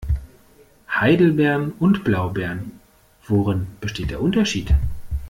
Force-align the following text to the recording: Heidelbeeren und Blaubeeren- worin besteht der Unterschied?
Heidelbeeren 0.91 1.73
und 1.73 2.03
Blaubeeren- 2.03 2.79
worin 3.27 3.67
besteht 3.81 4.09
der 4.09 4.19
Unterschied? 4.23 4.73